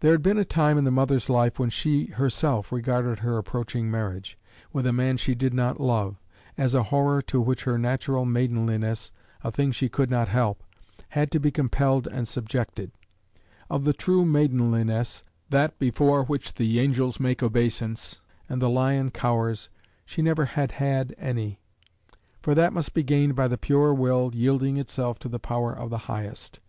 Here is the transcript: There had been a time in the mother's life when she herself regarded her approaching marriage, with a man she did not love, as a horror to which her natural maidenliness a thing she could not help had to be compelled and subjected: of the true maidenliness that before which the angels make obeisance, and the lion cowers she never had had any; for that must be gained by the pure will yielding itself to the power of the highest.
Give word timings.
There 0.00 0.12
had 0.12 0.20
been 0.20 0.36
a 0.36 0.44
time 0.44 0.76
in 0.76 0.84
the 0.84 0.90
mother's 0.90 1.30
life 1.30 1.58
when 1.58 1.70
she 1.70 2.08
herself 2.08 2.70
regarded 2.70 3.20
her 3.20 3.38
approaching 3.38 3.90
marriage, 3.90 4.36
with 4.70 4.86
a 4.86 4.92
man 4.92 5.16
she 5.16 5.34
did 5.34 5.54
not 5.54 5.80
love, 5.80 6.16
as 6.58 6.74
a 6.74 6.82
horror 6.82 7.22
to 7.22 7.40
which 7.40 7.64
her 7.64 7.78
natural 7.78 8.26
maidenliness 8.26 9.12
a 9.42 9.50
thing 9.50 9.72
she 9.72 9.88
could 9.88 10.10
not 10.10 10.28
help 10.28 10.62
had 11.16 11.30
to 11.30 11.40
be 11.40 11.50
compelled 11.50 12.06
and 12.06 12.28
subjected: 12.28 12.92
of 13.70 13.84
the 13.84 13.94
true 13.94 14.26
maidenliness 14.26 15.22
that 15.48 15.78
before 15.78 16.22
which 16.24 16.52
the 16.52 16.78
angels 16.78 17.18
make 17.18 17.42
obeisance, 17.42 18.20
and 18.46 18.60
the 18.60 18.68
lion 18.68 19.10
cowers 19.10 19.70
she 20.04 20.20
never 20.20 20.44
had 20.44 20.72
had 20.72 21.14
any; 21.16 21.60
for 22.42 22.54
that 22.54 22.74
must 22.74 22.92
be 22.92 23.02
gained 23.02 23.34
by 23.34 23.48
the 23.48 23.56
pure 23.56 23.94
will 23.94 24.32
yielding 24.34 24.76
itself 24.76 25.18
to 25.18 25.30
the 25.30 25.40
power 25.40 25.72
of 25.72 25.88
the 25.88 25.96
highest. 26.12 26.60